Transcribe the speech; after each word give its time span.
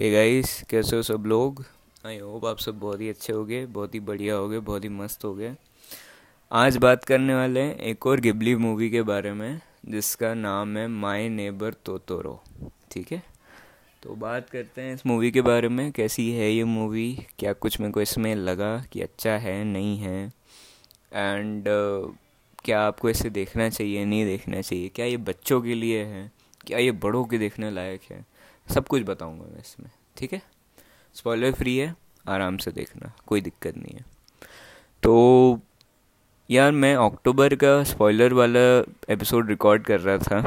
Hey 0.00 0.10
guys 0.10 0.62
कैसे 0.62 0.96
हो 0.96 1.02
सब 1.02 1.24
लोग? 1.26 1.64
आई 2.06 2.18
होप 2.18 2.44
आप 2.46 2.58
सब 2.58 2.78
बहुत 2.78 3.00
ही 3.00 3.08
अच्छे 3.08 3.32
हो 3.32 3.44
गए 3.44 3.66
बहुत 3.66 3.94
ही 3.94 4.00
बढ़िया 4.00 4.34
हो 4.34 4.48
गए 4.48 4.58
बहुत 4.58 4.84
ही 4.84 4.88
मस्त 4.88 5.24
हो 5.24 5.34
गए 5.34 5.56
आज 6.52 6.76
बात 6.76 7.04
करने 7.04 7.34
वाले 7.34 7.60
हैं 7.60 7.76
एक 7.76 8.06
और 8.06 8.20
गिबली 8.20 8.56
मूवी 8.56 8.90
के 8.90 9.02
बारे 9.02 9.32
में 9.32 9.60
जिसका 9.86 10.34
नाम 10.34 10.76
है 10.76 10.88
माय 10.88 11.28
नेबर 11.28 11.72
तोतोरो 11.72 12.42
ठीक 12.90 13.12
है? 13.12 13.22
तो 14.02 14.14
बात 14.14 14.50
करते 14.50 14.82
हैं 14.82 14.94
इस 14.94 15.06
मूवी 15.06 15.30
के 15.30 15.42
बारे 15.42 15.68
में 15.68 15.92
कैसी 15.92 16.32
है 16.32 16.52
ये 16.52 16.64
मूवी 16.64 17.26
क्या 17.38 17.52
कुछ 17.52 17.80
मेरे 17.80 17.92
को 17.92 18.00
इसमें 18.02 18.34
लगा 18.34 18.84
कि 18.92 19.00
अच्छा 19.00 19.30
है 19.30 19.64
नहीं 19.64 19.98
है? 19.98 20.32
एंड 21.12 21.62
uh, 21.62 22.16
क्या 22.64 22.80
आपको 22.80 23.10
इसे 23.10 23.30
देखना 23.30 23.70
चाहिए 23.70 24.04
नहीं 24.04 24.24
देखना 24.24 24.60
चाहिए? 24.60 24.88
क्या 24.88 25.06
ये 25.06 25.16
बच्चों 25.16 25.62
के 25.62 25.74
लिए 25.74 26.04
है? 26.04 26.32
क्या 26.66 26.78
ये 26.78 26.92
बड़ों 26.92 27.24
के 27.24 27.38
देखने 27.38 27.70
लायक 27.70 28.00
है? 28.10 28.29
सब 28.70 28.86
कुछ 28.86 29.02
बताऊँगा 29.02 29.44
मैं 29.44 29.60
इसमें 29.60 29.90
ठीक 30.16 30.32
है? 30.32 30.42
स्पॉइलर 31.14 31.52
फ्री 31.52 31.76
है 31.76 31.94
आराम 32.28 32.56
से 32.56 32.70
देखना 32.70 33.12
कोई 33.26 33.40
दिक्कत 33.40 33.76
नहीं 33.76 33.94
है। 33.94 34.04
तो 35.02 35.60
यार 36.50 36.72
मैं 36.72 36.94
अक्टूबर 36.96 37.54
का 37.54 37.82
स्पॉइलर 37.84 38.32
वाला 38.32 38.60
एपिसोड 39.08 39.48
रिकॉर्ड 39.48 39.84
कर 39.84 40.00
रहा 40.00 40.18
था 40.18 40.40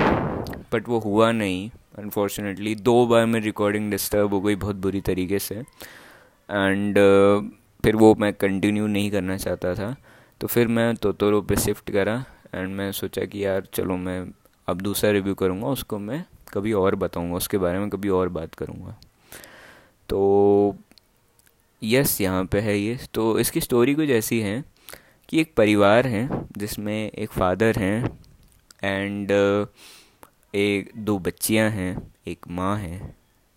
बट 0.74 0.88
वो 0.90 1.00
हुआ 1.00 1.32
नहीं। 1.32 1.70
अनफॉर्चुनेटली 1.98 2.76
दो 2.76 3.06
बार 3.08 3.26
में 3.26 3.40
रिकॉर्डिंग 3.40 3.90
डिस्टर्ब 3.92 4.34
हो 4.34 4.42
गई 4.42 4.56
बहुत 4.56 4.76
बुरी 4.76 5.02
तरीके 5.02 5.40
से। 5.40 5.56
एंड 5.56 6.98
uh, 6.98 7.50
फिर 7.84 7.96
वो 7.96 8.14
मैं 8.16 8.34
कंटिन्यू 8.34 8.88
नहीं 8.88 9.12
करना 9.12 9.38
चाहता 9.38 9.74
था। 9.76 9.96
तो 10.42 10.48
फिर 10.48 10.68
मैं 10.68 10.96
तोतोरो 10.96 11.42
पे 11.42 11.56
शिफ्ट 11.56 11.92
करा 11.92 12.24
एंड 12.54 12.76
मैं 12.76 12.92
सोचा 12.92 13.26
कि 13.26 13.46
यार 13.46 13.68
चलो 13.74 13.98
मैं 13.98 14.26
अब 14.68 14.82
दूसरा 14.82 15.12
रिव्यू 15.12 15.36
करूँगा 15.36 15.68
उसको 15.68 16.00
मैं 16.00 16.24
कभी 16.54 16.74
और 16.74 16.96
बताऊँगा, 16.96 17.36
उसके 17.36 17.58
बारे 17.58 17.80
में 17.80 17.90
कभी 17.90 18.10
और 18.10 18.30
बात 18.30 18.56
करूँगा। 18.56 18.96
तो 20.10 20.76
यस 21.82 22.20
यहाँ 22.22 22.46
पे 22.46 22.60
है 22.60 22.78
ये। 22.80 22.98
तो 23.14 23.40
इसकी 23.40 23.62
स्टोरी 23.62 23.94
कुछ 23.96 24.10
ऐसी 24.10 24.40
है 24.42 24.64
कि 25.30 25.42
एक 25.42 25.54
परिवार 25.58 26.08
है, 26.08 26.30
जिसमें 26.58 27.12
एक 27.12 27.30
फादर 27.30 27.80
हैं 27.80 28.20
एंड 28.84 29.32
एक, 30.56 30.92
दो 30.98 31.18
बच्चियाँ 31.20 31.70
हैं, 31.70 32.14
एक 32.28 32.48
माँ 32.48 32.78
है। 32.78 33.16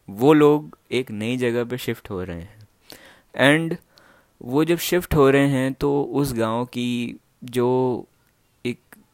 वो 0.09 0.33
लोग 0.33 0.79
एक 0.93 1.11
नई 1.11 1.37
जगह 1.37 1.65
पे 1.65 1.79
शिफ्ट 1.79 2.11
हो 2.11 2.23
रहे 2.25 2.41
हैं। 2.41 2.69
एंड 3.37 3.77
वो 4.41 4.65
जब 4.65 4.79
शिफ्ट 4.79 5.15
हो 5.15 5.29
रहे 5.31 5.49
हैं 5.49 5.73
तो 5.73 6.03
उस 6.15 6.33
गाँव 6.35 6.65
की 6.65 7.17
जो 7.45 7.69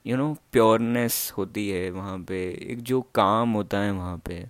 यू 0.07 0.17
नो 0.17 0.33
प्योरनेस 0.53 1.33
होती 1.37 1.69
है 1.69 1.91
वहाँ 1.91 2.19
पे, 2.19 2.39
एक 2.63 2.83
जो 2.83 3.01
काम 3.15 3.53
होता 3.53 3.79
है 3.79 3.91
वहाँ 3.93 4.17
पे, 4.27 4.45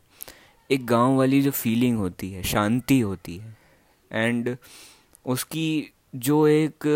एक 0.71 0.87
गाँव 0.87 1.17
वाली 1.17 1.41
जो 1.43 1.51
फीलिंग 1.51 1.99
होती 1.99 2.31
है, 2.33 2.43
शांति 2.43 2.99
होती 3.01 3.37
है 3.37 3.57
एंड 4.11 4.57
उसकी 5.27 5.93
जो 6.15 6.47
एक 6.47 6.87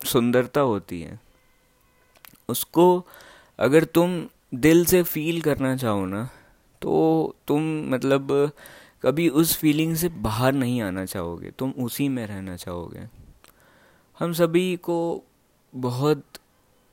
सुंदरता 0.00 0.60
होती 0.60 1.00
है, 1.00 1.18
उसको 2.48 3.06
अगर 3.58 3.84
तुम 3.84 4.22
दिल 4.54 4.84
से 4.84 5.02
फील 5.02 5.40
करना 5.40 5.76
चाहो 5.76 6.04
ना 6.06 6.28
तो 6.82 7.34
तुम 7.46 7.62
मतलब 7.88 8.52
कभी 9.04 9.28
उस 9.28 9.56
फीलिंग 9.56 9.94
से 9.96 10.08
बाहर 10.08 10.52
नहीं 10.52 10.80
आना 10.82 11.04
चाहोगे, 11.04 11.50
तुम 11.50 11.70
उसी 11.78 12.08
में 12.08 12.26
रहना 12.26 12.56
चाहोगे। 12.56 13.08
हम 14.18 14.32
सभी 14.32 14.76
को 14.76 14.98
बहुत 15.72 16.24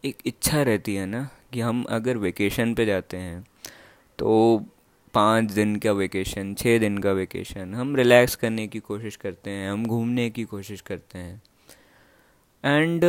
एक 0.03 0.17
इच्छा 0.25 0.61
रहती 0.61 0.95
है 0.95 1.05
ना 1.05 1.27
कि 1.53 1.59
हम 1.61 1.83
अगर 1.89 2.17
वेकेशन 2.17 2.73
पे 2.73 2.85
जाते 2.85 3.17
हैं 3.17 3.43
तो 4.19 4.65
पाँच 5.13 5.51
दिन 5.51 5.75
का 5.75 5.91
वेकेशन 5.91 6.53
छः 6.53 6.77
दिन 6.79 6.97
का 6.97 7.11
वेकेशन 7.11 7.73
हम 7.75 7.95
रिलैक्स 7.95 8.35
करने 8.35 8.67
की 8.67 8.79
कोशिश 8.79 9.15
करते 9.15 9.51
हैं, 9.51 9.69
हम 9.71 9.85
घूमने 9.85 10.29
की 10.29 10.43
कोशिश 10.43 10.81
करते 10.81 11.19
हैं। 11.19 11.41
एंड 12.63 13.05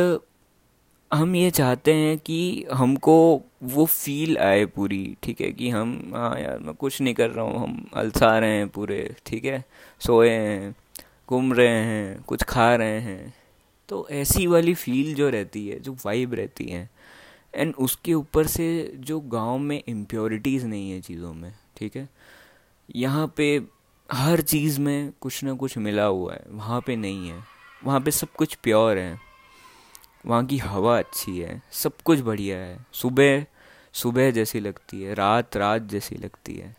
हम 1.11 1.35
ये 1.35 1.49
चाहते 1.51 1.93
हैं 1.93 2.17
कि 2.17 2.65
हमको 2.73 3.15
वो 3.63 3.85
फील 3.85 4.37
आए 4.37 4.65
पूरी, 4.65 5.17
ठीक 5.23 5.41
है, 5.41 5.51
कि 5.51 5.69
हम 5.69 6.11
हाँ 6.15 6.39
यार, 6.39 6.59
मैं 6.59 6.73
कुछ 6.75 7.01
नहीं 7.01 7.13
कर 7.13 7.29
रहा 7.29 7.45
हूँ, 7.45 7.63
हम 7.63 7.85
अलसा 7.93 8.37
रहे 8.39 8.57
हैं 8.57 8.67
पूरे, 8.69 9.15
ठीक 9.25 9.45
है, 9.45 9.63
सोए 10.01 10.29
हैं, 10.29 10.75
घूम 11.29 11.53
रहे 11.53 11.67
हैं, 11.67 12.21
कुछ 12.23 12.43
खा 12.43 12.75
रहे 12.75 12.99
हैं। 12.99 13.33
तो 13.91 14.07
ऐसी 14.11 14.47
वाली 14.47 14.73
फील 14.73 15.15
जो 15.15 15.29
रहती 15.29 15.67
है, 15.67 15.79
जो 15.79 15.93
वाइब 16.05 16.33
रहती 16.33 16.65
है 16.65 16.89
एंड 17.55 17.75
उसके 17.75 18.13
ऊपर 18.13 18.47
से 18.47 18.93
जो 18.95 19.19
गाँव 19.19 19.57
में 19.57 19.83
इम्प्योरिटीज़ 19.87 20.65
नहीं 20.65 20.91
है 20.91 21.01
चीज़ों 21.01 21.33
में, 21.33 21.53
ठीक 21.77 21.95
है? 21.95 22.09
यहाँ 22.95 23.33
पे 23.37 23.61
हर 24.11 24.41
चीज़ 24.41 24.79
में 24.79 25.11
कुछ 25.21 25.43
ना 25.43 25.53
कुछ 25.53 25.77
मिला 25.77 26.05
हुआ 26.05 26.33
है, 26.33 26.43
वहाँ 26.49 26.81
पे 26.81 26.95
नहीं 26.95 27.29
है। 27.29 27.43
वहाँ 27.83 28.01
पे 28.01 28.11
सब 28.11 28.31
कुछ 28.31 28.55
प्योर 28.55 28.97
है। 28.97 29.19
वहाँ 30.25 30.45
की 30.45 30.57
हवा 30.57 30.97
अच्छी 30.99 31.39
है, 31.39 31.61
सब 31.71 32.01
कुछ 32.05 32.19
बढ़िया 32.19 32.57
है। 32.57 32.85
सुबह 32.93 33.45
सुबह 33.93 34.31
जैसी 34.31 34.59
लगती 34.59 35.03
है, 35.03 35.13
रात 35.13 35.57
रात 35.57 35.81
जैसी 35.81 36.15
लगती 36.15 36.55
है। 36.55 36.75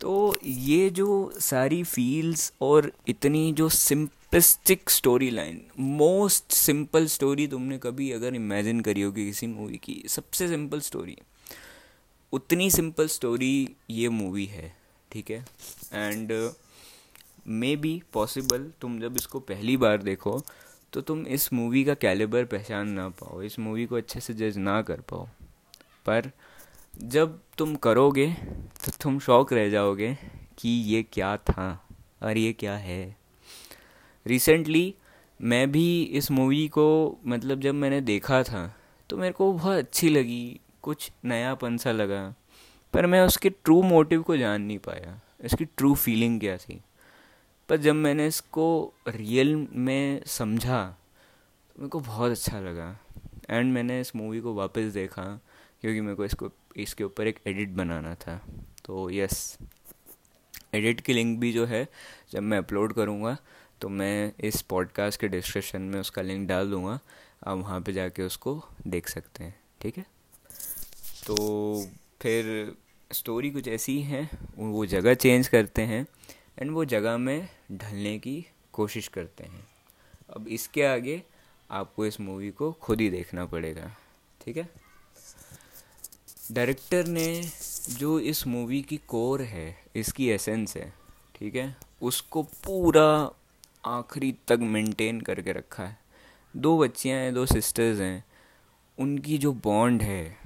तो 0.00 0.36
ये 0.44 0.90
जो 0.90 1.32
सारी 1.40 1.82
फील्स 1.82 2.52
और 2.60 2.92
इतनी 3.08 3.52
जो 3.52 3.68
simplistic 4.32 4.90
story 4.90 5.28
line 5.30 5.60
most 5.78 6.52
simple 6.52 7.06
story 7.06 7.46
तुमने 7.46 7.78
कभी 7.78 8.10
अगर 8.12 8.34
इमेजिन 8.34 8.80
करी 8.80 9.02
होगी 9.02 9.24
किसी 9.26 9.46
मूवी 9.46 9.76
की, 9.76 9.96
सबसे 10.08 10.48
सिंपल 10.48 10.80
स्टोरी 10.80 11.16
उतनी 12.32 12.70
सिंपल 12.70 13.06
स्टोरी 13.08 13.76
ये 13.90 14.08
मूवी 14.08 14.46
है, 14.46 14.74
ठीक 15.10 15.30
है? 15.30 15.44
एंड 15.92 16.32
मे 17.46 17.74
बी 17.76 18.02
पॉसिबल 18.12 18.70
तुम 18.80 18.98
जब 19.00 19.16
इसको 19.16 19.40
पहली 19.42 19.76
बार 19.76 20.02
देखो 20.02 20.40
तो 20.92 21.00
तुम 21.00 21.26
इस 21.28 21.52
मूवी 21.52 21.84
का 21.84 21.94
कैलिबर 21.94 22.44
पहचान 22.46 22.88
ना 22.88 23.08
पाओ, 23.10 23.42
इस 23.42 23.58
मूवी 23.58 23.86
को 23.86 23.96
अच्छे 23.96 24.20
से 24.20 24.34
जज 24.34 24.58
ना 24.58 24.82
कर 24.82 25.00
पाओ. 25.00 25.28
पर 26.06 26.30
जब 26.96 27.40
तुम 27.58 27.74
करोगे 27.76 28.32
तो 28.84 28.92
तुम 29.02 29.18
शौक 29.20 29.52
रह 29.52 29.68
जाओगे 29.70 30.16
कि 30.58 30.68
ये 30.68 31.02
क्या 31.12 31.36
था, 31.38 31.88
और 32.22 32.38
ये 32.38 32.52
क्या 32.52 32.76
है? 32.78 33.21
रिसेंटली 34.26 34.94
मैं 35.40 35.70
भी 35.72 36.02
इस 36.02 36.30
मूवी 36.30 36.66
को 36.68 37.18
मतलब 37.26 37.60
जब 37.60 37.74
मैंने 37.74 38.00
देखा 38.02 38.42
था 38.42 38.66
तो 39.10 39.16
मेरे 39.16 39.32
को 39.32 39.52
बहुत 39.52 39.76
अच्छी 39.76 40.08
लगी, 40.08 40.60
कुछ 40.82 41.10
नयापन 41.24 41.76
सा 41.76 41.92
लगा, 41.92 42.22
पर 42.94 43.06
मैं 43.06 43.20
उसके 43.20 43.50
ट्रू 43.50 43.82
मोटिव 43.82 44.22
को 44.22 44.36
जान 44.36 44.62
नहीं 44.62 44.78
पाया 44.78 45.20
इसकी 45.44 45.64
ट्रू 45.66 45.94
फीलिंग 45.94 46.38
क्या 46.40 46.56
थी। 46.56 46.80
पर 47.68 47.76
जब 47.76 47.94
मैंने 47.94 48.26
इसको 48.26 48.92
रियल 49.08 49.54
में 49.72 50.22
समझा 50.26 50.84
तो 51.68 51.80
मेरे 51.80 51.88
को 51.88 52.00
बहुत 52.00 52.30
अच्छा 52.30 52.60
लगा 52.60 52.96
एंड 53.50 53.72
मैंने 53.72 54.00
इस 54.00 54.14
मूवी 54.16 54.40
को 54.40 54.54
वापस 54.54 54.92
देखा, 54.94 55.22
क्योंकि 55.82 56.00
मेरे 56.00 56.14
को 56.14 56.24
इसको, 56.24 56.50
इसके 56.76 57.04
ऊपर 57.04 57.26
एक 57.26 57.38
एडिट 57.46 57.68
बनाना 57.70 58.14
था। 58.16 58.40
तो 58.84 59.08
यस 59.10 59.58
एडिट 60.74 61.00
की 61.00 61.12
लिंक 61.12 61.38
भी 61.40 61.52
जो 61.52 61.64
है, 61.66 61.86
जब 62.32 62.42
मैं 62.42 62.58
अपलोड 62.58 62.92
करूँगा 62.92 63.36
तो 63.82 63.88
मैं 63.88 64.32
इस 64.40 64.62
पॉडकास्ट 64.62 65.20
के 65.20 65.28
डिस्क्रिप्शन 65.28 65.82
में 65.82 66.00
उसका 66.00 66.22
लिंक 66.22 66.48
डाल 66.48 66.70
दूँगा। 66.70 66.98
आप 67.46 67.58
वहाँ 67.58 67.80
पे 67.80 67.92
जाके 67.92 68.22
उसको 68.22 68.64
देख 68.86 69.08
सकते 69.08 69.44
हैं, 69.44 69.60
ठीक 69.80 69.98
है? 69.98 70.06
तो 71.26 71.36
फिर 72.20 72.74
स्टोरी 73.12 73.50
कुछ 73.50 73.68
ऐसी 73.68 74.00
है, 74.00 74.30
वो 74.56 74.86
जगह 74.86 75.14
चेंज 75.14 75.48
करते 75.48 75.82
हैं 75.82 76.06
एंड 76.58 76.70
वो 76.70 76.84
जगह 76.84 77.16
में 77.16 77.48
ढलने 77.72 78.18
की 78.18 78.46
कोशिश 78.72 79.08
करते 79.08 79.44
हैं। 79.44 79.66
अब 80.30 80.48
इसके 80.48 80.82
आगे 80.82 81.22
आपको 81.70 82.06
इस 82.06 82.20
मूवी 82.20 82.50
को 82.50 82.72
खुद 82.72 83.00
ही 83.00 83.10
देखना 83.10 83.46
पड़ेगा, 83.46 83.96
ठीक 84.44 84.56
है? 84.56 84.68
डायरेक्टर 86.52 87.06
ने 87.06 87.50
जो 87.88 88.18
इस 88.20 88.46
मूवी 88.46 88.82
की 88.82 88.96
कोर 88.96 89.42
है, 89.42 89.82
इसकी 89.96 90.28
एसेंस 90.28 90.76
है, 90.76 90.94
ठीक 91.34 91.54
है? 91.54 91.76
उसको 92.02 92.42
पूरा 92.42 93.30
आखिरी 93.84 94.34
तक 94.48 94.58
मेंटेन 94.62 95.20
करके 95.20 95.52
रखा 95.52 95.84
है। 95.84 95.98
दो 96.56 96.78
बच्चियाँ 96.78 97.18
हैं, 97.18 97.34
दो 97.34 97.46
सिस्टर्स 97.46 98.00
हैं। 98.00 98.24
उनकी 98.98 99.38
जो 99.38 99.52
बॉन्ड 99.52 100.02
है 100.02 100.38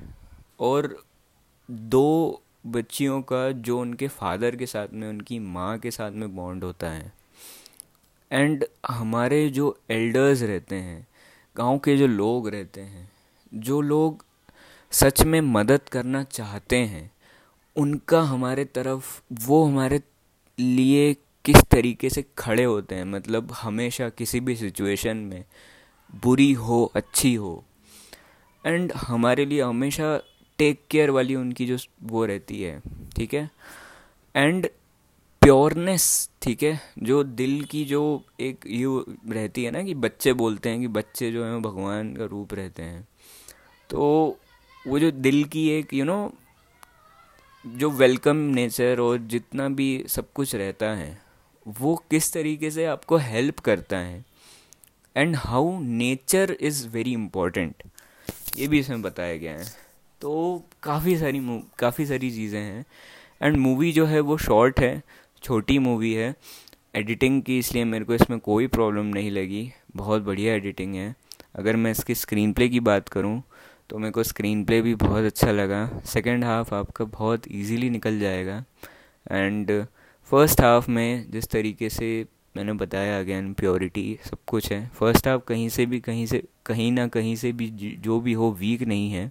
और 0.60 1.04
दो 1.70 2.42
बच्चियों 2.66 3.22
का 3.22 3.52
जो 3.52 3.80
उनके 3.80 4.08
फादर 4.08 4.56
के 4.56 4.66
साथ 4.66 4.88
में, 4.92 5.08
उनकी 5.08 5.38
माँ 5.38 5.78
के 5.78 5.90
साथ 5.90 6.12
में 6.12 6.36
बॉन्ड 6.36 6.64
होता 6.64 6.90
है। 6.90 7.12
एंड 8.32 8.64
हमारे 8.88 9.48
जो 9.48 9.80
एल्डर्स 9.90 10.42
रहते 10.42 10.76
हैं, 10.76 11.06
गाँव 11.56 11.78
के 11.78 11.96
जो 11.96 12.06
लोग 12.06 12.48
रहते 12.48 12.80
हैं, 12.80 13.12
जो 13.54 13.80
लोग 13.80 14.24
सच 14.90 15.22
में 15.22 15.40
मदद 15.40 15.80
करना 15.92 16.22
चाहते 16.22 16.76
हैं, 16.76 17.12
उनका 17.76 18.22
हमारे 18.22 18.64
तरफ़, 18.64 19.22
वो 19.32 19.64
हमारे 19.64 20.02
लिए 20.58 21.16
किस 21.46 21.56
तरीके 21.56 22.10
से 22.10 22.25
खड़े 22.38 22.64
होते 22.64 22.94
हैं 22.94 23.04
मतलब 23.04 23.52
हमेशा 23.52 24.08
किसी 24.08 24.40
भी 24.40 24.56
सिचुएशन 24.56 25.16
में 25.16 25.44
बुरी 26.25 26.52
हो 26.52 26.93
अच्छी 26.94 27.34
हो। 27.34 27.64
एंड 28.66 28.93
हमारे 28.93 29.44
लिए 29.44 29.62
हमेशा 29.62 30.22
टेक 30.58 30.81
केयर 30.90 31.10
वाली 31.10 31.34
उनकी 31.34 31.66
जो 31.66 31.76
वो 32.02 32.25
रहती 32.25 32.62
है 32.62 32.82
ठीक 33.16 33.34
है? 33.34 33.50
एंड 34.37 34.69
प्योरनेस 35.40 36.31
ठीक 36.43 36.62
है? 36.62 36.81
जो 36.98 37.25
दिल 37.25 37.64
की 37.64 37.84
जो 37.84 38.25
एक 38.40 38.64
यू 38.66 39.04
रहती 39.28 39.64
है 39.64 39.70
ना 39.70 39.82
कि 39.82 39.94
बच्चे 39.94 40.32
बोलते 40.32 40.69
हैं 40.69 40.81
कि 40.81 40.88
बच्चे 40.88 41.32
जो 41.32 41.44
हैं 41.44 41.62
भगवान 41.62 42.16
का 42.16 42.25
रूप 42.25 42.54
रहते 42.54 42.82
हैं। 42.82 43.08
तो 43.90 44.00
वो 44.87 44.98
जो 44.98 45.10
दिल 45.10 45.44
की 45.44 45.69
एक 45.69 45.94
यू 45.94 46.04
you 46.04 46.14
नो 46.14 46.26
know, 46.26 47.78
जो 47.78 47.90
वेलकम 47.90 48.37
नेचर 48.37 49.00
और 49.00 49.19
जितना 49.19 49.69
भी 49.69 50.04
सब 50.08 50.32
कुछ 50.32 50.54
रहता 50.54 50.87
है 50.87 51.25
वो 51.66 51.94
किस 52.10 52.32
तरीके 52.32 52.70
से 52.70 52.84
आपको 52.84 53.16
हेल्प 53.16 53.58
करता 53.60 53.98
है? 53.98 54.24
And 55.16 55.36
how 55.36 55.78
nature 55.80 56.56
is 56.60 56.86
very 56.88 57.12
important 57.12 57.82
ये 58.56 58.68
भी 58.68 58.78
इसमें 58.78 59.02
बताया 59.02 59.36
गया 59.36 59.52
है। 59.52 59.64
तो 60.20 60.62
काफ़ी 60.82 61.16
सारी 61.18 61.40
काफ़ी 61.78 62.06
सारी 62.06 62.30
चीज़ें 62.30 62.60
हैं। 62.60 62.84
एंड 63.42 63.56
मूवी 63.56 63.92
जो 63.92 64.06
है 64.06 64.20
वो 64.20 64.36
शॉर्ट 64.38 64.80
है, 64.80 65.02
छोटी 65.42 65.78
मूवी 65.78 66.12
है। 66.14 66.34
एडिटिंग 66.94 67.42
की 67.42 67.58
इसलिए 67.58 67.84
मेरे 67.84 68.04
को 68.04 68.14
इसमें 68.14 68.38
कोई 68.40 68.66
प्रॉब्लम 68.66 69.06
नहीं 69.06 69.30
लगी। 69.30 69.70
बहुत 69.96 70.22
बढ़िया 70.22 70.54
एडिटिंग 70.54 70.94
है। 70.94 71.14
अगर 71.54 71.76
मैं 71.76 71.90
इसकी 71.90 72.14
स्क्रीन 72.14 72.52
प्ले 72.52 72.69
की 72.69 72.80
बात 72.80 73.08
करूँ 73.08 73.42
तो 73.90 73.98
मेरे 73.98 74.12
को 74.12 74.22
स्क्रीन 74.22 74.64
प्ले 74.64 74.80
भी 74.82 74.94
बहुत 74.94 75.24
अच्छा 75.24 75.50
लगा। 75.52 75.88
सेकेंड 76.06 76.44
हाफ़ 76.44 76.74
आपका 76.74 77.04
बहुत 77.04 77.42
ईजीली 77.50 77.90
निकल 77.90 78.19
जाएगा। 78.20 78.64
एंड 79.30 79.70
फ़र्स्ट 80.31 80.61
हाफ़ 80.61 80.90
में 80.90 81.31
जिस 81.31 81.49
तरीके 81.49 81.88
से 81.88 82.26
मैंने 82.56 82.73
बताया 82.73 83.19
अगेन 83.20 83.52
प्योरिटी 83.55 84.19
सब 84.25 84.38
कुछ 84.46 84.73
है। 84.73 84.87
फ़र्स्ट 84.94 85.28
हाफ़ 85.28 85.43
कहीं 85.49 85.69
से 85.69 85.87
भी, 85.87 86.00
कहीं 86.00 86.26
से, 86.26 86.43
कहीं 86.67 86.90
ना 86.93 87.06
कहीं 87.08 87.37
से 87.37 87.52
भी 87.52 87.69
जो 88.00 88.20
भी 88.20 88.32
हो 88.32 88.50
वीक 88.52 88.82
नहीं 88.82 89.11
है। 89.11 89.31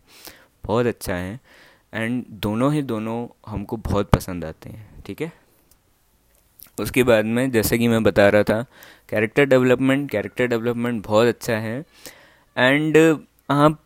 बहुत 0.65 0.85
अच्छा 0.85 1.15
है। 1.15 1.39
एंड 1.93 2.23
दोनों 2.43 2.73
ही 2.73 2.81
दोनों 2.81 3.27
हमको 3.47 3.77
बहुत 3.77 4.09
पसंद 4.09 4.45
आते 4.45 4.69
हैं, 4.69 5.03
ठीक 5.03 5.21
है? 5.21 5.31
उसके 6.79 7.03
बाद 7.03 7.25
में, 7.25 7.51
जैसे 7.51 7.77
कि 7.77 7.87
मैं 7.87 8.03
बता 8.03 8.29
रहा 8.29 8.43
था 8.43 8.61
कैरेक्टर 9.09 9.45
डेवलपमेंट 9.45 10.09
कैरेक्टर 10.11 10.47
डेवलपमेंट 10.47 11.05
बहुत 11.05 11.27
अच्छा 11.27 11.57
है। 11.57 11.79
एंड 12.57 12.97
आप 13.49 13.81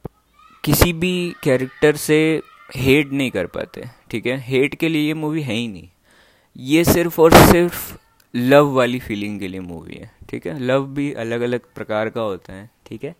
किसी 0.63 0.93
भी 0.93 1.35
कैरेक्टर 1.43 1.95
से 1.95 2.41
हेट 2.75 3.11
नहीं 3.11 3.31
कर 3.31 3.45
पाते, 3.47 3.83
ठीक 4.11 4.25
है? 4.25 4.37
हेट 4.37 4.75
के 4.75 4.89
लिए 4.89 5.07
ये 5.07 5.13
मूवी 5.13 5.41
है 5.41 5.53
ही 5.53 5.67
नहीं। 5.67 5.87
ये 6.57 6.83
सिर्फ़ 6.83 7.21
और 7.21 7.33
सिर्फ़ 7.33 7.97
लव 8.35 8.71
वाली 8.71 8.99
फीलिंग 8.99 9.39
के 9.39 9.47
लिए 9.47 9.59
मूवी 9.59 9.95
है, 9.95 10.11
ठीक 10.29 10.47
है? 10.47 10.59
लव 10.59 10.85
भी 10.85 11.13
अलग 11.13 11.41
अलग 11.41 11.59
प्रकार 11.75 12.09
का 12.09 12.21
होता 12.21 12.53
है, 12.53 12.69
ठीक 12.85 13.03
है? 13.03 13.15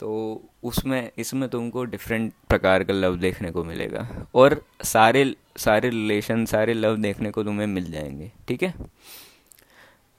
तो 0.00 0.42
उसमें, 0.62 1.10
इसमें 1.18 1.48
तुमको 1.48 1.84
डिफरेंट 1.84 2.32
प्रकार 2.48 2.84
का 2.84 2.94
लव 2.94 3.16
देखने 3.16 3.50
को 3.50 3.64
मिलेगा 3.64 4.26
और 4.34 4.64
सारे 4.84 5.36
सारे 5.56 5.90
रिलेशन 5.90 6.44
सारे 6.44 6.74
लव 6.74 6.96
देखने 6.96 7.30
को 7.30 7.44
तुम्हें 7.44 7.66
मिल 7.66 7.92
जाएँगे, 7.92 8.32
ठीक 8.48 8.62
है? 8.62 8.74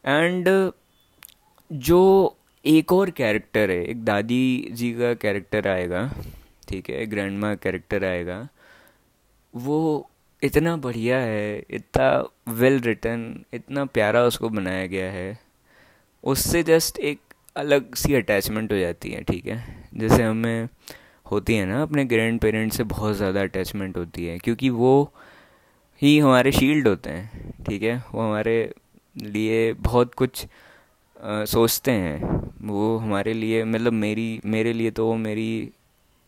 एंड 0.06 0.72
जो 1.72 2.38
एक 2.66 2.94
और 2.94 3.10
कैरेक्टर 3.10 3.72
है, 3.72 3.86
एक 3.86 4.06
दादी 4.06 4.70
जी 4.72 4.92
का 4.92 5.14
कैरेक्टर 5.14 5.68
आएगा, 5.68 6.14
ठीक 6.70 6.90
है? 6.90 7.06
ग्रैंड 7.06 7.40
माँ 7.40 7.56
कैरेक्टर 7.56 8.06
आएगा, 8.06 8.48
वो 9.56 10.10
इतना 10.44 10.78
बढ़िया 10.78 11.18
है 11.18 11.66
इतना 11.70 12.30
वेल 12.48 12.80
रिटर्न 12.80 13.46
इतना 13.54 13.86
प्यारा 13.86 14.24
उसको 14.24 14.50
बनाया 14.50 14.86
गया 14.88 15.12
है 15.12 15.40
उससे 16.24 16.64
जस्ट 16.64 17.00
एक 17.00 17.20
अलग 17.56 17.96
सी 17.96 18.14
अटैचमेंट 18.14 18.72
हो 18.72 18.78
जाती 18.78 19.12
है 19.12 19.24
ठीक 19.24 19.46
है? 19.46 19.90
जैसे 19.94 20.24
हमें 20.24 20.70
होती 21.32 21.56
है 21.56 21.66
ना 21.66 21.82
अपने 21.82 22.06
ग्रैंड 22.06 22.40
पेरेंट्स 22.40 22.78
से 22.78 22.84
बहुत 22.84 23.16
ज़्यादा 23.16 23.42
अटैचमेंट 23.42 23.98
होती 23.98 24.26
है 24.26 24.38
क्योंकि 24.38 24.70
वो 24.70 25.14
ही 26.02 26.20
हमारे 26.20 26.52
शील्ड 26.52 26.88
होते 26.88 27.10
हैं 27.10 27.52
ठीक 27.64 27.84
है? 27.84 28.04
वो 28.14 28.22
हमारे 28.22 28.74
लिए 29.22 29.74
बहुत 29.74 30.14
कुछ 30.14 30.46
आ, 31.24 31.46
सोचते 31.46 31.92
हैं 31.92 32.22
वो 32.62 32.98
हमारे 32.98 33.34
लिए 33.34 33.64
मतलब 33.64 33.94
मेरी 33.94 34.42
मेरे 34.46 34.74
लिए 34.74 34.92
तो 34.92 35.08
वो 35.08 35.16
मेरी 35.16 35.72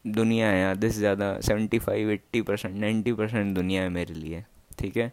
दुनिया 0.06 0.48
है 0.48 0.69
आधे 0.69 0.90
से 0.90 1.00
ज़्यादा 1.00 1.40
seventy 1.42 1.80
five 1.80 2.10
eighty 2.12 2.42
percent 2.42 2.75
ninety 2.75 3.13
percent 3.13 3.56
दुनिया 3.56 3.81
है 3.81 3.90
मेरे 3.90 4.13
लिए, 4.13 4.44
ठीक 4.80 4.98
है? 4.98 5.12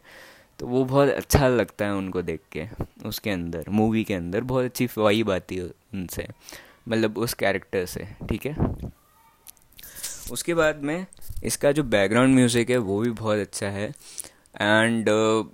तो 0.61 0.67
वो 0.67 0.85
बहुत 0.85 1.09
अच्छा 1.09 1.49
लगता 1.49 1.85
है 1.85 1.95
उनको 1.95 2.23
देख 2.23 2.41
के, 2.53 2.67
उसके 3.07 3.31
अंदर 3.31 3.71
मूवी 3.71 4.05
के 4.05 4.15
अंदर, 4.15 4.41
बहुत 4.41 4.65
अच्छी 4.65 4.89
वाइब 4.99 5.31
आती 5.31 5.57
है 5.57 5.65
उनसे 5.95 6.27
मतलब 6.89 7.19
उस 7.19 7.35
कैरेक्टर 7.35 7.85
से, 7.87 8.07
ठीक 8.29 8.47
है? 8.47 8.57
उसके 10.33 10.55
बाद 10.55 10.83
में 10.83 11.07
इसका 11.45 11.73
जो 11.73 11.83
बैकग्राउंड 11.85 12.35
म्यूज़िक 12.35 12.71
है, 12.71 12.77
वो 12.77 13.01
भी 13.01 13.11
बहुत 13.11 13.39
अच्छा 13.39 13.67
है 13.67 13.93
एंड 14.61 15.09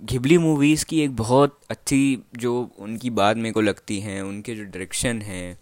घिबली 0.05 0.37
मूवीज़ 0.37 0.85
की 0.85 1.01
एक 1.01 1.15
बहुत 1.15 1.59
अच्छी 1.69 2.23
जो 2.37 2.69
उनकी 2.79 3.09
बात 3.09 3.37
मेरे 3.37 3.51
को 3.51 3.61
लगती 3.61 3.99
हैं, 3.99 4.21
उनके 4.21 4.55
जो 4.55 4.63
डायरेक्शन 4.63 5.21
है 5.21 5.57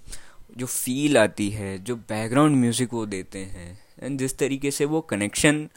जो 0.57 0.65
फील 0.65 1.17
आती 1.17 1.49
है, 1.49 1.77
जो 1.77 1.95
बैकग्राउंड 1.95 2.55
म्यूज़िक 2.55 2.93
वो 2.93 3.05
देते 3.05 3.39
हैं 3.39 3.79
एंड 4.03 4.19
जिस 4.19 4.37
तरीके 4.37 4.71
से 4.71 4.85
वो 4.85 5.01
कनेक्शन 5.01 5.67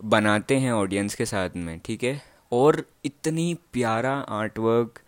बनाते 0.00 0.56
हैं 0.56 0.72
ऑडियंस 0.72 1.14
के 1.14 1.26
साथ 1.26 1.56
में, 1.56 1.78
ठीक 1.84 2.04
है? 2.04 2.20
और 2.52 2.84
इतनी 3.04 3.54
प्यारा 3.72 4.12
आर्टवर्क 4.12 5.00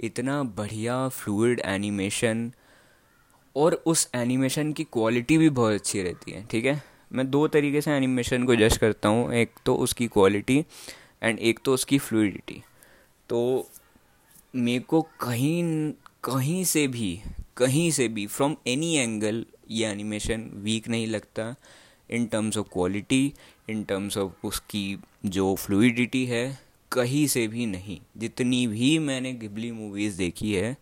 इतना 0.00 0.42
बढ़िया 0.56 1.08
फ्लूड 1.08 1.60
एनिमेशन 1.60 2.50
और 3.56 3.74
उस 3.86 4.08
एनिमेशन 4.14 4.72
की 4.72 4.84
क्वालिटी 4.84 5.38
भी 5.38 5.48
बहुत 5.50 5.74
अच्छी 5.74 6.02
रहती 6.02 6.32
है, 6.32 6.46
ठीक 6.46 6.64
है? 6.64 6.82
मैं 7.12 7.30
दो 7.30 7.46
तरीके 7.48 7.80
से 7.80 7.90
एनिमेशन 7.92 8.44
को 8.44 8.56
जज 8.56 8.76
करता 8.78 9.08
हूँ, 9.08 9.32
एक 9.34 9.50
तो 9.66 9.74
उसकी 9.76 10.06
क्वालिटी 10.06 10.64
एंड 11.22 11.38
एक 11.38 11.60
तो 11.64 11.74
उसकी 11.74 11.98
फ्लूडिटी 11.98 12.62
तो 13.30 13.68
मेरे 14.56 14.80
को 14.80 15.00
कहीं 15.20 15.92
कहीं 16.24 16.62
से 16.64 16.86
भी 16.88 17.20
कहीं 17.56 17.90
से 17.90 18.08
भी 18.08 18.26
फ्रॉम 18.26 18.56
एनी 18.66 18.94
एंगल 18.96 19.44
ये 19.70 19.86
एनिमेशन 19.86 20.50
वीक 20.54 20.88
नहीं 20.88 21.06
लगता 21.06 21.54
in 22.10 22.26
terms 22.26 22.56
of 22.58 22.68
quality 22.72 23.32
in 23.70 23.82
terms 23.84 24.16
of 24.18 24.46
उसकी 24.46 24.98
जो 25.26 25.54
फ्लूडिटी 25.54 26.24
है, 26.26 26.58
कहीं 26.92 27.26
से 27.26 27.46
भी 27.48 27.66
नहीं। 27.66 27.98
जितनी 28.16 28.66
भी 28.66 28.98
मैंने 28.98 29.32
गिबली 29.32 29.70
मूवीज़ 29.72 30.16
देखी 30.18 30.52
है, 30.54 30.76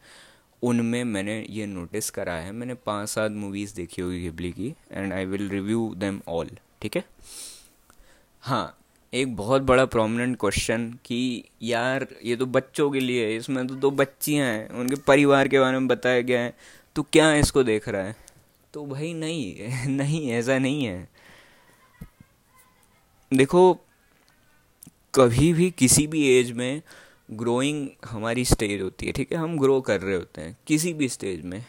उनमें 0.62 1.03
मैंने 1.05 1.44
ये 1.50 1.67
नोटिस 1.67 2.11
करा 2.11 2.35
है। 2.35 2.53
मैंने 2.53 2.75
पाँच 2.87 3.09
सात 3.09 3.31
मूवीज़ 3.32 3.75
देखी 3.76 4.03
होगी 4.03 4.21
गिबली 4.23 4.53
की 4.53 4.75
and 4.93 5.12
I 5.12 5.25
will 5.25 5.49
review 5.49 5.93
them 5.97 6.21
all 6.29 6.50
ठीक 6.82 6.97
है? 6.97 7.05
हाँ 8.43 8.79
एक 9.13 9.37
बहुत 9.37 9.63
बड़ा 9.63 9.85
प्रोमिनेंट 9.85 10.37
क्वेश्चन 10.41 10.99
कि 11.05 11.45
यार, 11.63 12.07
ये 12.25 12.37
तो 12.37 12.47
बच्चों 12.47 12.91
के 12.91 13.01
लिए 13.01 13.27
है, 13.27 13.37
इसमें 13.37 13.67
तो 13.67 13.75
दो 13.75 13.91
बच्चियाँ 13.91 14.47
हैं, 14.47 14.69
उनके 14.69 14.97
परिवार 14.97 15.49
के 15.49 15.61
बारे 15.61 15.79
में 15.79 15.88
बताया 15.88 16.21
गया 16.21 16.41
है 16.41 16.55
तो 16.97 17.03
क्या 17.03 17.33
इसको 17.35 17.62
देख 17.62 17.88
रहा 17.88 18.03
है? 18.03 18.17
तो 18.75 18.87
भाई 18.87 19.12
नहीं 19.12 19.69
नहीं, 19.97 20.31
ऐसा 20.31 20.59
नहीं 20.59 20.85
है। 20.85 21.09
देखो, 23.33 23.75
कभी 25.15 25.53
भी 25.53 25.71
किसी 25.71 26.07
भी 26.07 26.29
एज 26.38 26.53
में 26.53 26.83
ग्रोइंग 27.31 27.88
हमारी 28.05 28.45
स्टेज 28.45 28.83
होती 28.83 29.07
है, 29.07 29.12
ठीक 29.12 29.33
है? 29.33 29.38
हम 29.38 29.59
ग्रो 29.59 29.81
कर 29.81 30.00
रहे 30.00 30.17
होते 30.17 30.41
हैं, 30.41 30.57
किसी 30.67 30.93
भी 30.93 31.09
स्टेज 31.09 31.45
में, 31.45 31.65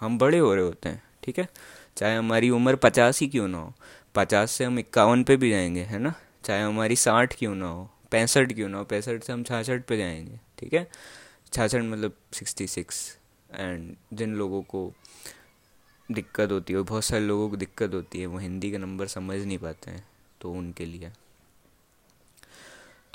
हम 0.00 0.18
बड़े 0.18 0.38
हो 0.38 0.54
रहे 0.54 0.64
होते 0.64 0.88
हैं, 0.88 1.02
ठीक 1.24 1.38
है? 1.38 1.48
चाहे 1.96 2.16
हमारी 2.16 2.50
उम्र 2.50 2.76
पचास 2.76 3.20
ही 3.20 3.28
क्यों 3.28 3.48
ना 3.48 3.58
हो, 3.58 3.72
पचास 4.14 4.50
से 4.50 4.64
हम 4.64 4.78
इक्यावन 4.78 5.24
पे 5.24 5.36
भी 5.36 5.50
जाएँगे, 5.50 5.80
है 5.80 5.98
ना? 5.98 6.14
चाहे 6.44 6.62
हमारी 6.62 6.96
साठ 6.96 7.34
क्यों 7.38 7.54
ना 7.54 7.66
हो, 7.66 7.90
पैंसठ 8.10 8.52
क्यों 8.52 8.68
ना 8.68 8.78
हो, 8.78 8.84
पैंसठ 8.84 9.22
से 9.22 9.32
हम 9.32 9.42
छाछठ 9.44 9.84
पे 9.84 9.96
जाएँगे, 9.96 10.40
ठीक 10.58 10.74
है? 10.74 10.90
छाछठ 11.52 11.82
मतलब 11.82 12.16
सिक्सटी 12.32 12.66
सिक्स 12.66 13.18
एंड 13.50 13.96
जिन 14.12 14.34
लोगों 14.34 14.62
को 14.62 14.92
दिक्कत 16.12 16.52
होती 16.52 16.72
है, 16.72 16.80
बहुत 16.80 17.04
सारे 17.04 17.24
लोगों 17.24 17.50
को 17.50 17.56
दिक्कत 17.56 17.94
होती 17.94 18.20
है, 18.20 18.26
वो 18.26 18.38
हिंदी 18.38 18.72
का 18.72 18.78
नंबर 18.78 19.06
समझ 19.06 19.40
नहीं 19.40 19.58
पाते 19.58 19.90
हैं 19.90 20.06
तो 20.40 20.52
उनके 20.52 20.84
लिए। 20.84 21.12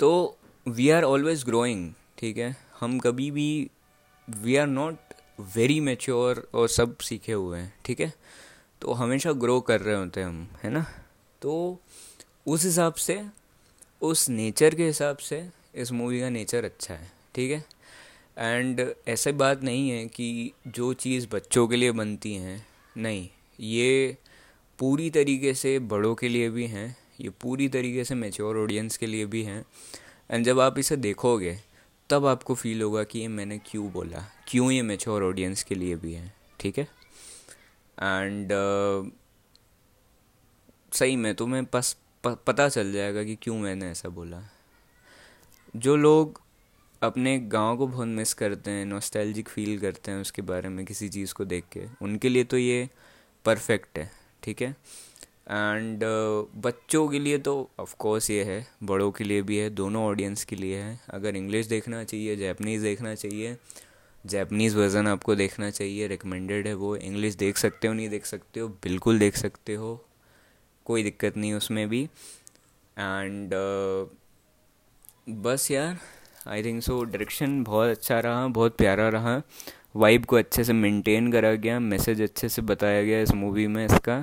तो 0.00 0.38
वी 0.68 0.90
आर 0.90 1.02
ऑलवेज 1.02 1.44
ग्रोइंग 1.44 1.92
ठीक 2.18 2.36
है? 2.36 2.56
हम 2.80 2.98
कभी 2.98 3.30
भी 3.30 3.70
we 4.28 4.56
are 4.56 4.66
not 4.66 5.14
very 5.54 5.80
mature 5.80 6.48
और 6.54 6.68
सब 6.68 6.96
सीखे 6.98 7.32
हुए 7.32 7.58
हैं, 7.58 7.72
ठीक 7.84 8.00
है? 8.00 8.12
तो 8.80 8.92
हमेशा 8.92 9.32
ग्रो 9.32 9.60
कर 9.60 9.80
रहे 9.80 9.96
होते 9.96 10.20
हैं 10.20 10.26
हम, 10.26 10.48
है 10.62 10.70
ना? 10.70 10.86
तो 11.42 11.80
उस 12.46 12.64
हिसाब 12.64 12.94
से 12.94 13.22
उस 14.02 14.28
नेचर 14.28 14.74
के 14.74 14.86
हिसाब 14.86 15.16
से 15.16 15.50
इस 15.74 15.92
मूवी 15.92 16.20
का 16.20 16.28
नेचर 16.28 16.64
अच्छा 16.64 16.94
है 16.94 17.12
ठीक 17.34 17.50
है? 17.52 17.64
एंड 18.38 18.94
ऐसे 19.08 19.32
बात 19.32 19.62
नहीं 19.62 19.90
है 19.90 20.06
कि 20.06 20.52
जो 20.66 20.92
चीज़ 20.94 21.26
बच्चों 21.32 21.68
के 21.68 21.76
लिए 21.76 21.92
बनती 21.92 22.34
हैं 22.34 22.66
नहीं। 22.96 23.28
ये 23.60 24.16
पूरी 24.78 25.10
तरीके 25.10 25.54
से 25.54 25.78
बड़ों 25.78 26.14
के 26.14 26.28
लिए 26.28 26.50
भी 26.50 26.66
हैं 26.66 26.96
ये 27.20 27.30
पूरी 27.30 27.68
तरीके 27.68 28.04
से 28.04 28.14
मेच्योर 28.14 28.58
ऑडियंस 28.58 28.96
के 28.96 29.06
लिए 29.06 29.26
भी 29.26 29.42
हैं। 29.42 29.64
एंड 30.30 30.44
जब 30.44 30.60
आप 30.60 30.78
इसे 30.78 30.96
देखोगे 30.96 31.60
तब 32.10 32.26
आपको 32.26 32.54
फील 32.54 32.82
होगा 32.82 33.04
कि 33.04 33.18
ये 33.18 33.28
मैंने 33.28 33.58
क्यों 33.58 33.92
बोला 33.92 34.24
क्यों 34.48 34.70
ये 34.70 34.82
मेच्योर 34.82 35.22
ऑडियंस 35.22 35.62
के 35.62 35.74
लिए 35.74 35.96
भी 35.96 36.12
है 36.12 36.34
ठीक 36.60 36.78
है? 36.78 36.88
एंड 38.02 38.52
uh, 38.52 39.10
सही 40.94 41.16
में 41.16 41.34
तुम्हें 41.34 41.64
पस 41.64 41.96
प, 42.24 42.28
पता 42.46 42.68
चल 42.68 42.92
जाएगा 42.92 43.24
कि 43.24 43.34
क्यों 43.42 43.58
मैंने 43.58 43.90
ऐसा 43.90 44.08
बोला। 44.08 44.42
जो 45.76 45.96
लोग 45.96 46.40
अपने 47.02 47.38
गाँव 47.38 47.76
को 47.76 47.86
बहुत 47.86 48.08
मिस 48.08 48.34
करते 48.34 48.70
हैं 48.70 48.84
नॉस्टैल्जिक 48.86 49.48
फील 49.48 49.78
करते 49.78 50.10
हैं 50.10 50.20
उसके 50.20 50.42
बारे 50.42 50.68
में 50.68 50.84
किसी 50.86 51.08
चीज़ 51.08 51.34
को 51.34 51.44
देख 51.44 51.64
के 51.72 51.86
उनके 52.02 52.28
लिए 52.28 52.44
तो 52.44 52.58
ये 52.58 52.88
परफेक्ट 53.44 53.98
है 53.98 54.10
ठीक 54.42 54.62
है? 54.62 54.68
एंड 55.48 56.04
uh, 56.04 56.62
बच्चों 56.64 57.06
के 57.08 57.18
लिए 57.18 57.38
तो 57.38 57.70
ऑफ़ 57.80 57.94
कोर्स 57.98 58.30
ये 58.30 58.44
है 58.44 58.66
बड़ों 58.82 59.10
के 59.12 59.24
लिए 59.24 59.42
भी 59.42 59.56
है 59.56 59.70
दोनों 59.70 60.04
ऑडियंस 60.04 60.44
के 60.44 60.56
लिए 60.56 60.78
है। 60.78 61.00
अगर 61.10 61.36
इंग्लिश 61.36 61.66
देखना 61.66 62.04
चाहिए 62.04 62.36
जैपनीज़ 62.36 62.82
देखना 62.82 63.14
चाहिए 63.14 63.56
जैपनीज़ 64.24 64.76
वर्ज़न 64.76 65.08
आपको 65.08 65.34
देखना 65.34 65.70
चाहिए 65.70 66.06
रिकमेंडेड 66.08 66.66
है 66.66 66.74
वो 66.74 66.94
इंग्लिश 66.96 67.34
देख 67.34 67.56
सकते 67.56 67.88
हो 67.88 67.94
नहीं 67.94 68.08
देख 68.08 68.26
सकते 68.26 68.60
हो 68.60 68.68
बिल्कुल 68.68 69.18
देख 69.18 69.36
सकते 69.36 69.74
हो। 69.74 70.06
कोई 70.90 71.02
दिक्कत 71.02 71.36
नहीं 71.36 71.52
उसमें 71.54 71.88
भी। 71.88 72.02
एंड 72.02 73.54
uh, 73.54 74.08
बस 75.42 75.70
यार 75.70 75.98
आई 76.48 76.62
थिंक 76.64 76.82
सो 76.82 77.02
डायरेक्शन 77.04 77.62
बहुत 77.64 77.90
अच्छा 77.90 78.20
रहा 78.20 78.46
बहुत 78.48 78.76
प्यारा 78.76 79.08
रहा। 79.08 79.40
वाइब 79.96 80.24
को 80.24 80.36
अच्छे 80.36 80.64
से 80.64 80.72
मेंटेन 80.72 81.30
करा 81.32 81.54
गया 81.54 81.78
मैसेज 81.80 82.22
अच्छे 82.22 82.48
से 82.48 82.62
बताया 82.62 83.02
गया 83.02 83.20
इस 83.22 83.32
मूवी 83.34 83.66
में 83.66 83.84
इसका। 83.84 84.18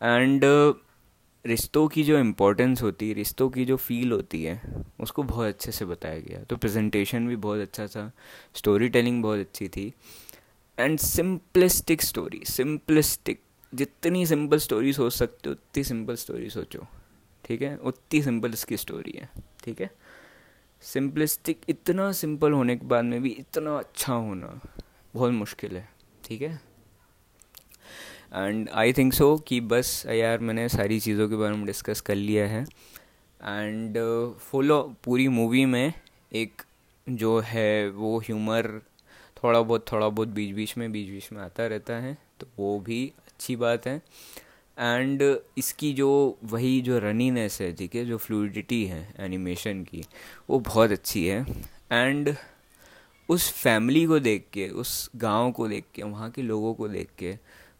एंड 0.00 0.44
uh, 0.44 0.74
रिश्तों 1.44 1.86
की 1.88 2.02
जो 2.04 2.18
इम्पोर्टेंस 2.18 2.82
होती 2.82 3.08
है 3.08 3.14
रिश्तों 3.14 3.48
की 3.50 3.64
जो 3.64 3.76
फील 3.76 4.12
होती 4.12 4.42
है 4.44 4.84
उसको 5.00 5.22
बहुत 5.22 5.46
अच्छे 5.46 5.72
से 5.72 5.84
बताया 5.84 6.20
गया। 6.20 6.42
तो 6.42 6.56
प्रेजेंटेशन 6.56 7.26
भी 7.28 7.36
बहुत 7.38 7.60
अच्छा 7.60 7.86
था 7.86 8.10
स्टोरी 8.54 8.88
टेलिंग 8.88 9.22
बहुत 9.22 9.38
अच्छी 9.38 9.68
थी। 9.68 9.86
एंड 10.78 10.98
सिंपलिस्टिक 10.98 12.02
स्टोरी 12.02 12.42
सिंपलिस्टिक 12.46 13.40
जितनी 13.74 14.26
सिंपल 14.26 14.58
स्टोरी 14.58 14.92
सोच 14.92 15.12
सकते 15.12 15.48
हो, 15.48 15.52
उतनी 15.52 15.84
सिंपल 15.84 16.14
स्टोरी 16.14 16.50
सोचो, 16.50 16.86
ठीक 17.44 17.62
है? 17.62 17.76
उतनी 17.76 18.22
सिंपल 18.22 18.52
इसकी 18.52 18.76
स्टोरी 18.76 19.12
है, 19.12 19.28
ठीक 19.64 19.80
है? 19.80 19.90
सिंपलिस्टिक 20.82 21.60
इतना 21.68 22.10
सिंपल 22.12 22.52
होने 22.52 22.76
के 22.76 22.86
बाद 22.86 23.04
में 23.04 23.22
भी 23.22 23.30
इतना 23.30 23.76
अच्छा 23.78 24.12
होना 24.12 24.60
बहुत 25.14 25.32
मुश्किल 25.32 25.76
है, 25.76 25.88
ठीक 26.24 26.42
है? 26.42 26.60
एंड 28.34 28.68
आई 28.68 28.92
थिंक 28.92 29.12
सो 29.12 29.36
कि 29.38 29.60
बस 29.60 30.06
यार 30.06 30.38
मैंने 30.38 30.68
सारी 30.68 31.00
चीज़ों 31.00 31.28
के 31.28 31.36
बारे 31.36 31.56
में 31.56 31.64
डिस्कस 31.66 32.00
कर 32.00 32.14
लिया 32.14 32.46
है। 32.48 32.62
एंड 33.42 33.98
फुल 34.38 34.70
पूरी 35.04 35.28
मूवी 35.28 35.64
में 35.64 35.92
एक 36.32 36.62
जो 37.08 37.38
है 37.40 37.90
वो 37.90 38.18
ह्यूमर 38.18 38.68
थोड़ा 39.36 39.60
बहुत 39.60 39.84
थोड़ा 39.92 40.08
बहुत 40.08 40.28
बीच 40.28 40.54
बीच 40.54 40.76
में 40.76 40.92
बीच 40.92 41.08
बीच 41.08 41.32
में 41.32 41.40
आता 41.42 41.66
रहता 41.66 41.94
है 41.94 42.16
तो 42.40 42.46
वो 42.58 42.78
भी 42.80 43.12
अच्छी 43.34 43.56
बात 43.56 43.86
है। 43.86 44.02
एंड 44.78 45.22
इसकी 45.58 45.92
जो 45.92 46.38
वही 46.44 46.80
जो 46.80 46.98
रनीनेस 46.98 47.60
है, 47.60 47.72
ठीक 47.72 47.94
है, 47.94 48.04
जो 48.04 48.16
फ्लूडिटी 48.16 48.84
है 48.84 49.14
एनिमेशन 49.20 49.82
की, 49.84 50.02
वो 50.50 50.58
बहुत 50.60 50.90
अच्छी 50.90 51.26
है। 51.26 51.46
एंड 51.92 52.34
उस 53.28 53.50
फैमिली 53.52 54.04
को 54.06 54.18
देख 54.18 54.46
के, 54.52 54.68
उस 54.68 55.10
गाँव 55.16 55.50
को 55.52 55.68
देख 55.68 55.84
के, 55.94 56.02
वहाँ 56.02 56.30
के 56.30 56.42
लोगों 56.42 56.74
को 56.74 56.88
देख 56.88 57.08
के 57.18 57.36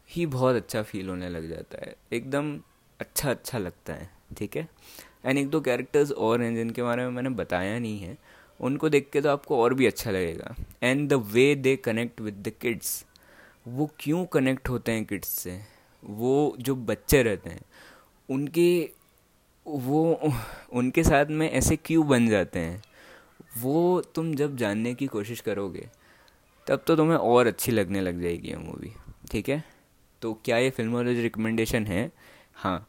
ही 0.09 0.27
बहुत 0.27 0.57
अच्छा 0.57 0.83
फील 0.83 1.09
होने 1.09 1.29
लग 1.29 1.49
जाता 1.49 1.85
है। 1.87 1.95
एकदम 2.13 2.59
अच्छा 3.01 3.31
अच्छा 3.31 3.59
लगता 3.59 3.93
है, 3.93 4.11
ठीक 4.39 4.57
है? 4.57 4.69
एंड 5.25 5.39
एक 5.39 5.49
दो 5.49 5.61
कैरेक्टर्स 5.61 6.13
और 6.13 6.43
हैं 6.43 6.55
जिनके 6.55 6.83
बारे 6.83 7.03
में 7.03 7.11
मैंने 7.11 7.31
बताया 7.31 7.79
नहीं 7.79 7.99
है। 7.99 8.17
उनको 8.61 8.89
देख 8.89 9.11
के 9.13 9.21
तो 9.21 9.29
आपको 9.29 9.63
और 9.63 9.75
भी 9.75 9.87
अच्छा 9.87 10.11
लगेगा। 10.11 10.55
And 10.83 11.09
the 11.09 11.13
way 11.13 11.55
they 11.55 11.77
connect 11.77 12.21
with 12.21 12.35
the 12.35 12.53
kids 12.61 13.05
वो 13.67 13.89
क्यों 14.01 14.25
कनेक्ट 14.27 14.69
होते 14.69 14.93
हैं 14.93 15.05
किड्स 15.05 15.29
से? 15.29 15.61
वो 16.03 16.57
जो 16.59 16.75
बच्चे 16.77 17.23
रहते 17.23 17.51
हैं, 17.51 17.61
उनके, 18.29 18.91
वो, 19.67 20.33
उनके 20.73 21.05
साथ 21.05 21.27
में 21.27 21.51
ऐसे 21.51 21.77
क्यों 21.77 22.07
बन 22.09 22.29
जाते 22.29 22.59
हैं? 22.59 22.83
वो 23.59 24.01
तुम 24.15 24.35
जब 24.35 24.57
जानने 24.57 24.95
की 24.95 25.07
कोशिश 25.07 25.41
करोगे, 25.41 25.89
तब 26.67 26.83
तो 26.87 26.97
तुम्हें 26.97 27.17
और 27.19 27.47
अच्छी 27.47 27.73
लगने 27.73 28.01
लग 28.01 28.21
जाएगी 28.23 28.49
ये 28.49 28.57
मूवी 28.57 28.93
ठीक 29.31 29.49
है? 29.49 29.63
तो 30.23 30.33
क्या 30.45 30.59
ये 30.59 30.71
फ़िल्म 30.71 30.95
और 30.97 31.07
रिकमेंडेशन 31.07 31.87
है 31.87 32.11
हाँ 32.55 32.87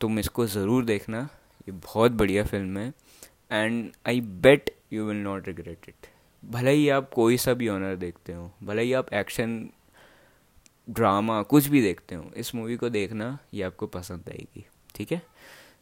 तुम 0.00 0.18
इसको 0.18 0.46
ज़रूर 0.46 0.84
देखना, 0.84 1.28
ये 1.68 1.72
बहुत 1.74 2.12
बढ़िया 2.12 2.44
फ़िल्म 2.44 2.78
है 2.78 2.92
and 3.52 3.90
I 4.08 4.20
bet 4.20 4.70
you 4.92 5.04
will 5.04 5.16
not 5.16 5.48
regret 5.48 5.88
it 5.88 6.06
भले 6.42 6.70
ही 6.70 6.88
आप 6.88 7.10
कोई 7.14 7.36
सा 7.36 7.52
भी 7.54 7.68
ऑनर 7.68 7.96
देखते 7.96 8.32
हो, 8.32 8.50
भले 8.62 8.82
ही 8.82 8.92
आप 8.92 9.12
एक्शन 9.12 9.68
ड्रामा 10.90 11.42
कुछ 11.42 11.66
भी 11.66 11.80
देखते 11.82 12.14
हो, 12.14 12.30
इस 12.36 12.54
मूवी 12.54 12.76
को 12.76 12.88
देखना, 12.90 13.38
ये 13.54 13.62
आपको 13.62 13.86
पसंद 13.88 14.28
आएगी, 14.28 14.64
ठीक 14.94 15.12
है? 15.12 15.22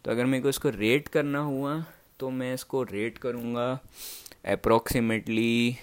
तो 0.05 0.11
अगर 0.11 0.27
मेरे 0.27 0.43
को 0.43 0.49
इसको 0.49 0.71
रेट 0.71 1.09
करना 1.09 1.39
हुआ 1.41 1.85
तो 2.21 2.31
मैं 2.31 2.53
इसको 2.55 2.83
रेट 2.83 3.19
करूँगा 3.19 3.69
approximately 4.47 5.77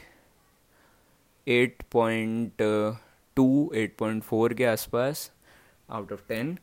eight 1.47 1.83
point 1.91 2.61
two 3.37 3.71
eight 3.75 3.95
point 3.97 4.23
four 4.23 4.53
के 4.53 4.65
आसपास 4.65 5.31
out 5.89 6.11
of 6.13 6.27
ten 6.27 6.57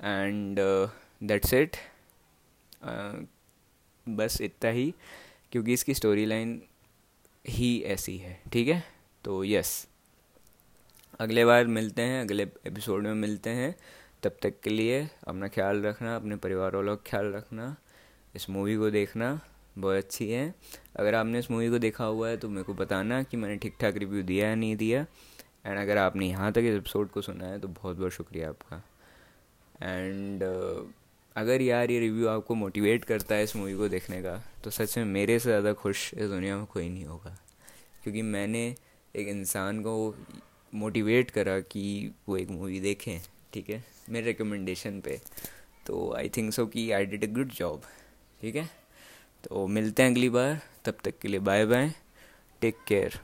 and 0.00 0.58
that's 1.22 1.52
it 1.54 1.76
बस 4.06 4.40
इतना 4.40 4.70
ही, 4.70 4.92
क्योंकि 5.52 5.72
इसकी 5.72 5.94
स्टोरी 5.94 6.24
लाइन 6.26 6.60
ही 7.48 7.78
ऐसी 7.86 8.16
है, 8.18 8.40
ठीक 8.52 8.68
है? 8.68 8.82
तो 9.24 9.42
यस 9.44 9.86
अगले 11.20 11.44
बार 11.44 11.66
मिलते 11.66 12.02
हैं 12.02 12.20
अगले 12.22 12.42
एपिसोड 12.66 13.02
में 13.02 13.14
मिलते 13.14 13.50
हैं। 13.50 13.74
तब 14.22 14.36
तक 14.42 14.60
के 14.64 14.70
लिए 14.70 15.00
अपना 15.28 15.48
ख्याल 15.48 15.82
रखना 15.82 16.14
अपने 16.16 16.36
परिवार 16.36 16.76
वालों 16.76 16.96
का 16.96 17.02
ख्याल 17.06 17.32
रखना 17.32 17.74
इस 18.34 18.48
मूवी 18.50 18.76
को 18.76 18.90
देखना 18.90 19.30
बहुत 19.78 19.96
अच्छी 19.96 20.30
है। 20.30 20.54
अगर 20.96 21.14
आपने 21.14 21.38
इस 21.38 21.50
मूवी 21.50 21.70
को 21.70 21.78
देखा 21.78 22.04
हुआ 22.04 22.28
है 22.28 22.36
तो 22.36 22.48
मेरे 22.48 22.64
को 22.64 22.74
बताना 22.74 23.22
कि 23.22 23.36
मैंने 23.36 23.56
ठीक 23.56 23.76
ठाक 23.80 23.96
रिव्यू 23.96 24.22
दिया 24.22 24.48
या 24.48 24.54
नहीं 24.54 24.76
दिया। 24.76 25.00
एंड 25.66 25.78
अगर 25.78 25.98
आपने 25.98 26.28
यहाँ 26.28 26.52
तक 26.52 26.58
इस 26.60 26.76
एपिसोड 26.76 27.10
को 27.10 27.22
सुना 27.22 27.46
है 27.46 27.58
तो 27.60 27.68
बहुत 27.68 27.96
बहुत 27.96 28.12
शुक्रिया 28.12 28.48
आपका। 28.48 28.82
एंड 29.82 30.44
uh, 30.44 30.92
अगर 31.36 31.62
यार 31.62 31.90
ये 31.90 32.00
रिव्यू 32.00 32.28
आपको 32.28 32.54
मोटिवेट 32.54 33.04
करता 33.04 33.34
है 33.34 33.44
इस 33.44 33.56
मूवी 33.56 33.74
को 33.74 33.88
देखने 33.88 34.22
का 34.22 34.42
तो 34.64 34.70
सच 34.70 34.96
में 34.98 35.04
मेरे 35.06 35.38
से 35.38 35.48
ज़्यादा 35.48 35.72
खुश 35.74 36.12
इस 36.14 36.28
दुनिया 36.30 36.56
में 36.56 36.66
कोई 36.66 36.88
नहीं 36.88 37.04
होगा। 37.04 37.38
क्योंकि 38.02 38.22
मैंने 38.24 38.68
एक 39.14 39.28
इंसान 39.28 39.80
को 39.82 40.14
मोटिवेट 40.74 41.30
करा 41.30 41.60
कि 41.60 42.10
वो 42.28 42.36
एक 42.36 42.50
मूवी 42.50 42.80
देखें, 42.80 43.20
ठीक 43.52 43.70
है? 43.70 43.84
मेरे 44.08 44.26
रिकमेंडेशन 44.26 45.00
पे। 45.00 45.20
तो 45.86 46.14
आई 46.14 46.28
थिंक 46.28 46.52
सो 46.52 46.66
कि 46.66 46.90
I 46.90 47.06
did 47.06 47.24
a 47.24 47.34
good 47.34 47.48
job 47.48 47.82
ठीक 48.40 48.56
है? 48.56 48.70
तो 49.44 49.66
मिलते 49.66 50.02
हैं 50.02 50.10
अगली 50.10 50.28
बार, 50.28 50.60
तब 50.84 50.98
तक 51.04 51.18
के 51.18 51.28
लिए 51.28 51.40
बाय 51.40 51.66
बाय 51.66 51.92
टेक 52.60 52.76
केयर 52.88 53.20